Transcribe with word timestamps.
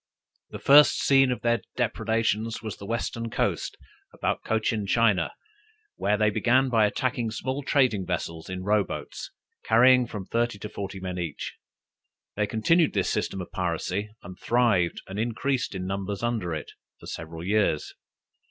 The 0.49 0.57
first 0.57 0.97
scene 1.03 1.31
of 1.31 1.41
their 1.41 1.61
depredations 1.75 2.63
was 2.63 2.77
the 2.77 2.87
Western 2.87 3.29
coast, 3.29 3.77
about 4.11 4.41
Cochin 4.43 4.87
China, 4.87 5.31
where 5.95 6.17
they 6.17 6.31
began 6.31 6.69
by 6.69 6.87
attacking 6.87 7.29
small 7.29 7.61
trading 7.61 8.07
vessels 8.07 8.49
in 8.49 8.63
row 8.63 8.83
boats, 8.83 9.29
carrying 9.63 10.07
from 10.07 10.25
thirty 10.25 10.57
to 10.57 10.69
forty 10.69 10.99
men 10.99 11.19
each. 11.19 11.53
They 12.35 12.47
continued 12.47 12.93
this 12.93 13.11
system 13.11 13.41
of 13.41 13.51
piracy, 13.51 14.09
and 14.23 14.39
thrived 14.39 15.03
and 15.05 15.19
increased 15.19 15.75
in 15.75 15.85
numbers 15.85 16.23
under 16.23 16.51
it, 16.55 16.71
for 16.99 17.05
several 17.05 17.43
years. 17.43 17.93